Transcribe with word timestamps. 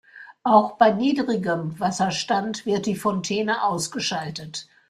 Auch 0.41 0.77
bei 0.79 0.89
niedrigem 0.91 1.79
Wasserstand 1.79 2.65
wird 2.65 2.87
die 2.87 2.95
Fontäne 2.95 3.63
ausgeschaltet. 3.63 4.67